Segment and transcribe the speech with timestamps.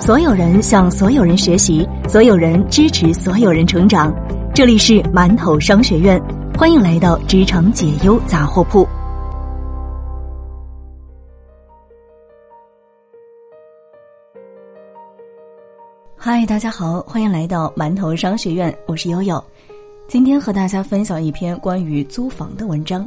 [0.00, 4.14] 所有人向所有人学习，所有人支持所有人成长。
[4.54, 6.22] 这里是馒头商学院，
[6.56, 8.86] 欢迎来到职场解忧杂货铺。
[16.16, 19.42] 嗨，大家好，欢迎来到馒头商学院，我是悠悠。
[20.06, 23.06] 今天和大家分享一篇关于租房的文章。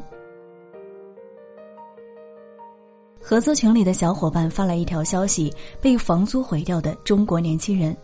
[3.31, 5.49] 合租群里的小伙伴发来一条消息：
[5.79, 7.95] 被房租毁掉的中国年轻人。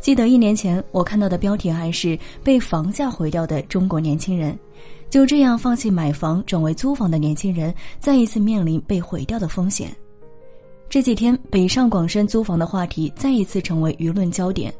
[0.00, 4.58] 记得一年前我看到的标题还是“被房价毁掉的中国年轻人”。
[5.10, 9.94] 就这样放弃买房转为租房的年轻人，再一次面临被毁掉的风险。
[10.88, 14.72] 这几天，北上广深租房的话题再一次成为舆论焦点。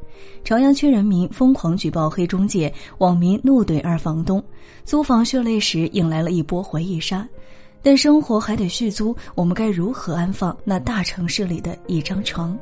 [0.44, 4.42] 朝阳区人民疯狂举报黑中介，网民怒怼二房东，
[4.86, 7.28] 租房血泪史引来了一波回忆杀。
[7.84, 12.58] 但生活还得续租，我们该如何安放那大城市里的一张床？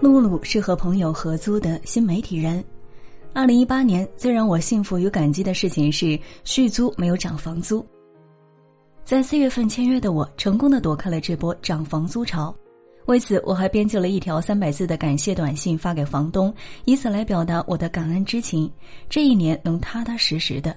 [0.00, 2.64] 露露是和朋友合租的新媒体人。
[3.34, 7.84] 二零一八年最让我幸福与感激的事情是续租没有涨房租。
[9.04, 12.54] 在四月份签约的我，成功的躲开了这波涨房租潮。
[13.06, 16.54] 为此，我还编辑了一条三百字的感谢短信发给房东，
[16.84, 18.70] 以此来表达我的感恩之情。
[19.08, 20.72] 这一年能踏踏实实的。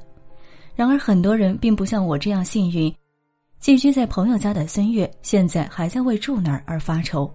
[0.76, 2.94] 然而，很多人并不像我这样幸运。
[3.60, 7.32] 寄居在朋友家的孙悦，现在还在为住哪儿而发愁。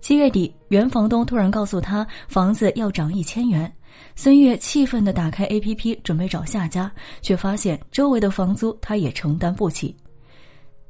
[0.00, 3.70] 七月底，原房东突然告诉他房子要涨一千元，
[4.16, 9.94] 孙悦气愤地打开 APP 准备找下家，却发现周围的房租他也承担不起，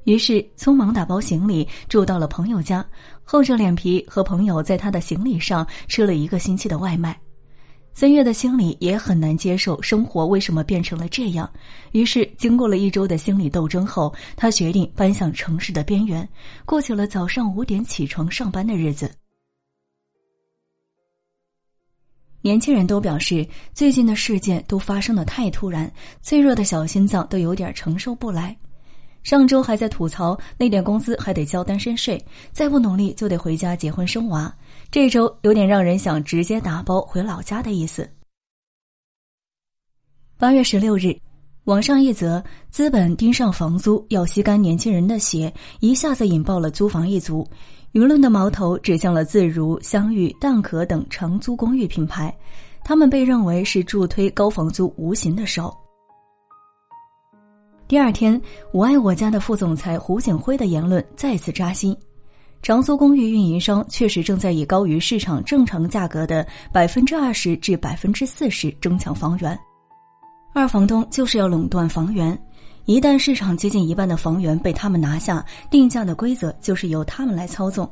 [0.05, 2.87] 于是匆忙打包行李住到了朋友家，
[3.25, 7.21] 厚着脸皮和朋友在他的行李上吃了一个星期的外卖。
[8.01, 11.53] 孙悦的心里也很难接受生活为什么变成了这样，
[11.93, 16.27] 于是经过了一周的心理斗争后，他决定搬向城市的边缘，
[16.65, 19.15] 过起了早上五点起床上班的日子。
[22.41, 28.57] 年轻人都表示，最近的事件都发生的太突然，脆弱的小心脏都有点承受不来。
[29.23, 32.23] 上周还在吐槽那点工资还得交单身税，
[32.53, 34.53] 再不努力就得回家结婚生娃。
[34.91, 38.09] 这周有点让人想直接打包回老家的意思。
[40.39, 41.15] 八月十六日，
[41.65, 47.47] 网上一则资本盯上房租要吸干年轻人的血，一下子引爆了租房一族，
[47.93, 52.35] 舆论的矛头指向了自如、相遇、蛋壳等长租公寓品牌，
[52.83, 55.77] 他们被认为是助推高房租无形的手。
[57.91, 58.41] 第二天，
[58.71, 61.93] 我爱我家的副总裁胡景辉的言论再次扎心：
[62.63, 69.59] 长租公寓运营商确实正在以高于市场正常价格的百分之二十至百分之四十争抢房源，
[70.55, 72.41] 二房东就是要垄断房源。
[72.85, 77.91] 一旦市场接近一半的房源被他们拿下，定价的规则就是由他们来操纵。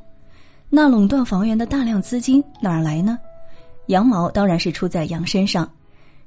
[0.70, 3.18] 那垄断房源的大量资金哪儿来呢？
[3.86, 5.68] 羊毛当然是出在羊身上。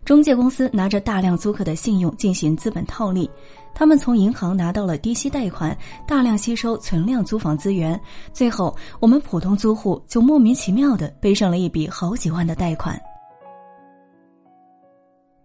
[0.04, 3.30] 中介公司拿着大量租客的信用进行资本套利，
[3.74, 8.00] 他们从银行拿到了低息贷款，大量吸收存量租房资源，
[8.34, 13.00] 最后我们普通租户就莫名其妙的背上了一笔好几万的贷款。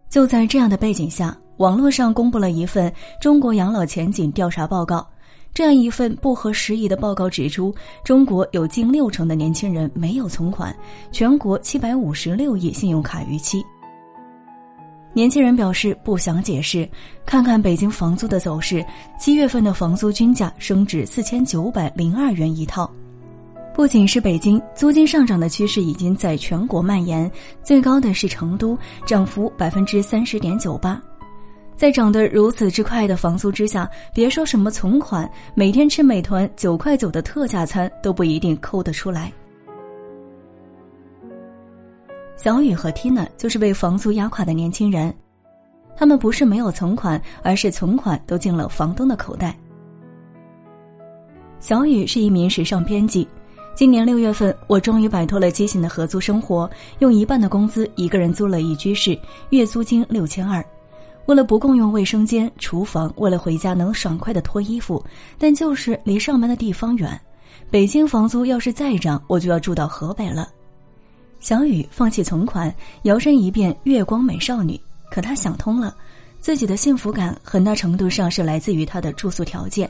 [0.09, 2.91] 就在这样的背景下，网络上公布了一份
[3.21, 5.06] 中国养老前景调查报告，
[5.53, 10.75] 这样一份不合时宜的报告指出，中国有近六成的年轻人没有存款，
[11.12, 13.62] 全国七百五十六亿信用卡逾期。
[15.16, 16.87] 年轻人表示不想解释，
[17.25, 18.84] 看看北京房租的走势，
[19.19, 22.91] 七月份的房租均价升至四千九百零二元一套。
[23.75, 27.31] 不仅是北京，租金上涨的趋势已经在全国蔓延，
[27.62, 28.76] 最高的是成都，
[29.06, 31.00] 涨幅百分之三十点九八。
[31.76, 39.32] 在涨得如此之快的房租之下，别说什么存款，每天吃美团九块九的特价餐都不一定抠得出来。
[42.36, 45.12] 小雨和 Tina 就是被房租压垮的年轻人，
[45.97, 49.56] 他们不是没有存款，而是存款都进了房东的口袋。
[51.58, 53.26] 小雨是一名时尚编辑，
[53.75, 59.19] 今年六月份，我终于摆脱了畸形的合租生活，用一半的工资一个人租了一居室，
[59.49, 60.64] 月租金六千二。
[61.25, 65.02] 为了不共用卫生间、厨房，为了回家能爽快的脱衣服，
[65.38, 67.19] 但就是离上班的地方远。
[67.70, 70.49] 北京房租要是再涨，我就要住到河北了。
[71.46, 74.81] 小雨放弃存款，摇身一变月光美少女。
[75.08, 75.96] 可她想通了，
[76.40, 79.88] 自己的幸福感很大程度上是来自于她的住宿条件。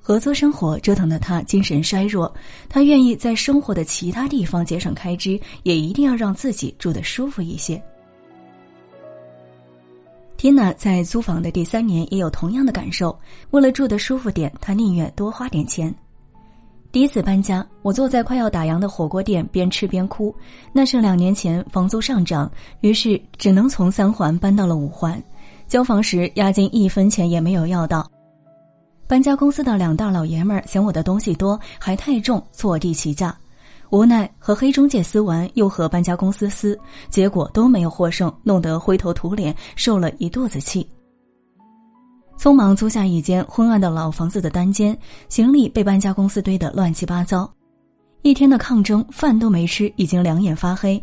[0.00, 2.34] 合租生活折腾的她精神衰弱，
[2.66, 7.78] 她愿意在生活的其他地方节省开支，也一定要让自己住得舒服一些。
[10.38, 13.14] Tina 在租房的第三年也有同样的感受，
[13.50, 15.94] 为了住的舒服点，她宁愿多花点钱。
[16.92, 20.34] 第一次搬家，我坐在快要打烊的火锅店，边吃边哭。
[20.72, 22.50] 那是两年前房租上涨，
[22.80, 25.22] 于是只能从三环搬到了五环。
[25.66, 28.08] 交房时押金一分钱也没有要到。
[29.06, 33.36] 搬家公司的两大老爷们儿嫌我的东西多，还太重，坐地起价。
[33.90, 36.78] 无奈和黑中介撕完，又和搬家公司撕，
[37.10, 40.88] 结果都没有获胜，弄得灰头土脸，受了一肚子气。
[42.38, 44.96] 匆忙租下一间昏暗的老房子的单间，
[45.28, 47.50] 行李被搬家公司堆得乱七八糟。
[48.22, 51.02] 一天的抗争，饭都没吃，已经两眼发黑。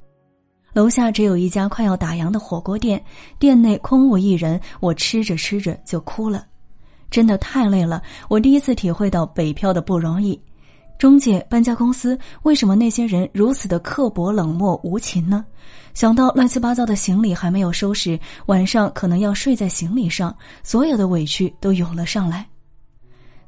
[0.74, 3.04] 楼下只有一家快要打烊的火锅店，
[3.40, 6.46] 店内空无一人，我吃着吃着就哭了，
[7.10, 8.02] 真的太累了。
[8.28, 10.40] 我第一次体会到北漂的不容易。
[10.98, 15.46] 中介、搬家公司，为什么那些人如此的刻薄、冷漠、无情呢？
[15.94, 22.48] 想到乱七八糟的行李还没有收拾，晚上可能要睡在行李上，所有的委屈都涌了上来。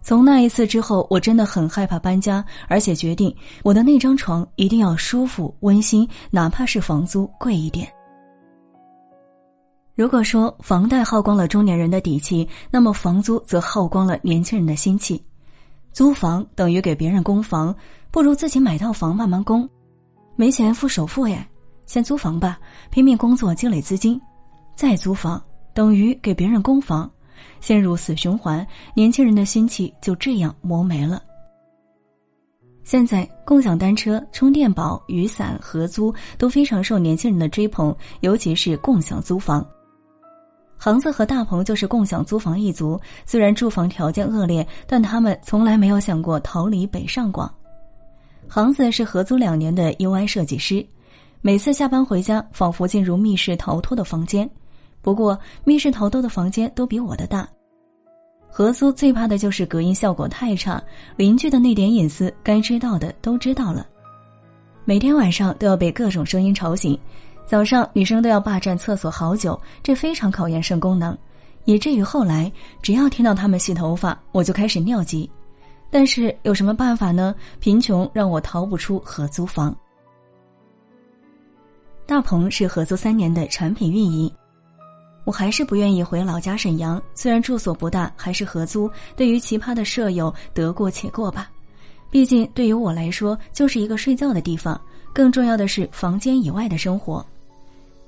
[0.01, 7.87] 从那一次之后，我真的很害怕搬家，而且决定我的那张床一定要舒服、温馨，哪怕是房租贵一点。
[9.95, 15.23] 如果说房贷耗光了中年人的底气，那么房租则耗光了年轻人的心气。
[15.95, 17.73] 租房等于给别人供房，
[18.11, 19.67] 不如自己买套房慢慢供。
[20.35, 21.47] 没钱付首付耶，
[21.85, 22.59] 先租房吧，
[22.91, 24.19] 拼命工作积累资金，
[24.75, 25.41] 再租房
[25.73, 27.09] 等于给别人供房，
[27.61, 31.23] 陷入死循环，年轻人的心气就这样磨没了。
[32.83, 39.65] 现在共享单车、充电宝、雨伞、合租都非常受年轻人的追捧，尤其是共享租房。
[40.77, 47.51] 航子和大鹏就是共享租房一族，虽然住房条件恶劣，但他们从来没有想过逃离北上广。
[48.47, 50.85] 航子是合租两年的 UI 设计师，
[51.41, 54.47] 每次下班回家，仿佛进入密室逃脱的房间。
[55.01, 57.47] 不过，密室逃脱的房间都比我的大。
[58.47, 60.81] 合租最怕的就是隔音效果太差，
[61.17, 63.85] 邻居的那点隐私，该知道的都知道了。
[64.85, 66.97] 每天晚上都要被各种声音吵醒。
[67.45, 71.15] 早上女生都要霸占厕所好久，这非常考验肾功能，
[71.65, 72.51] 以至于后来
[72.81, 75.29] 只要听到他们洗头发，我就开始尿急。
[75.91, 77.33] 但是有什么办法呢？
[77.59, 79.73] 贫穷让我逃不出合租房。
[82.07, 84.29] 大鹏是合租三年的产品运营，
[85.23, 87.01] 我还是不愿意回老家沈阳。
[87.13, 88.89] 虽然住所不大，还是合租。
[89.15, 91.49] 对于奇葩的舍友，得过且过吧。
[92.09, 94.79] 毕竟对于我来说，就是一个睡觉的地方。
[95.13, 97.25] 更重要的是房间以外的生活。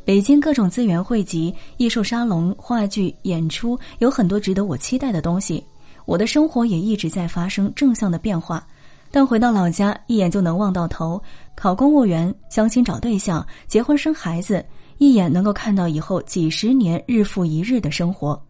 [0.08, 5.62] 北京各种资源汇集，艺术沙龙、话剧演出，有很多值得我期待的东西。
[6.06, 8.66] 我的生活也一直在发生正向的变化，
[9.12, 11.22] 但回到老家，一眼就能望到头。
[11.56, 14.66] 考公务员、相亲找对象、结婚生孩子，
[14.98, 18.42] 一眼能够看到以后几十年日复一日的生活。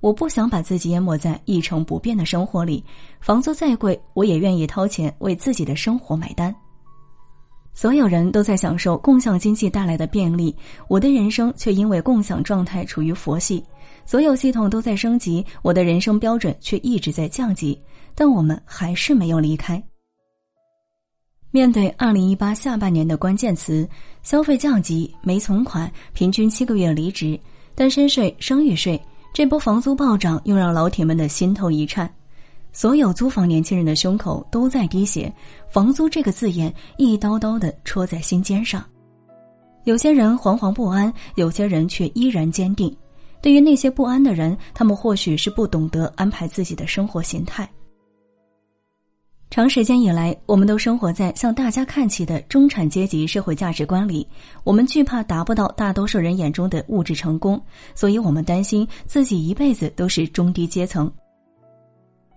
[0.00, 2.82] 我不想把自己淹没在一成不变的生活里，
[3.20, 6.56] 房租再贵，我也愿意掏钱为自己的生活买单。
[7.76, 10.56] 所有人都在享受共享经济带来的便利，
[10.88, 13.62] 我的人生却因为共享状态处于佛系。
[14.06, 17.78] 所有系统都在升级，我的人生标准却一直在降级。
[18.14, 19.80] 但我们还是没有离开。
[21.50, 23.86] 面对二零一八下半年的关键词：
[24.22, 27.38] 消费降级、没存款、平均七个月离职、
[27.74, 28.98] 单身税、生育税，
[29.34, 32.10] 这波房租暴涨又让老铁们的心头一颤。
[32.76, 35.32] 所有租房年轻人的胸口都在滴血，
[35.66, 38.84] 房租这个字眼一刀刀的戳在心尖上。
[39.84, 42.94] 有些人惶惶不安，有些人却依然坚定。
[43.40, 47.66] 对于那些不安的人，他们或许是不懂得安排自己的生活形态。
[49.48, 54.28] 长时间以来，我们都生活在向大家看齐的中产阶级社会价值观里，
[54.64, 57.58] 我们惧怕达不到大多数人眼中的物质成功，
[57.94, 61.10] 所以我们担心自己一辈子都是中低阶层。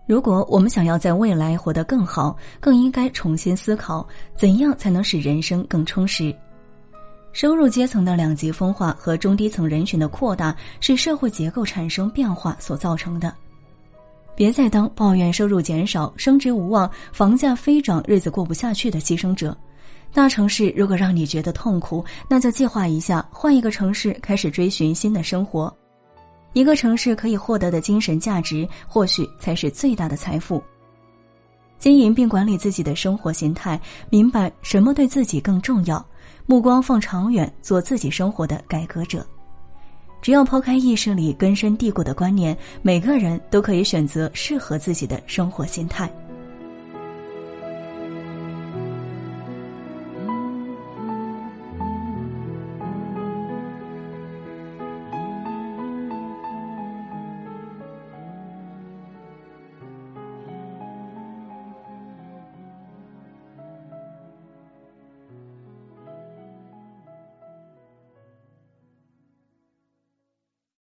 [0.09, 4.03] 如果我们想要在未来活得更好，更应该重新思考
[4.35, 6.35] 怎样才能使人生更充实。
[7.31, 13.31] 收入阶层的两极分化和中低层人群的扩大是社会结构产生变化所造成的。
[14.35, 19.55] 别再当抱怨收入减少、升职无望、房价飞涨、日子过不下去的牺牲者。
[20.11, 25.71] 大城市如果让你觉得痛苦，那就计划一下换一个城市，开始追寻新的生活。
[26.53, 30.61] 一个城市可以获得的精神价值，或许才是最大的财富。
[31.77, 33.79] 经营并管理自己的生活形态，
[34.09, 36.05] 明白什么对自己更重要，
[36.45, 39.25] 目光放长远，做自己生活的改革者。
[40.21, 46.11] 只要抛开意识里根深蒂固的观念，每个人都可以选择适合自己的生活心态。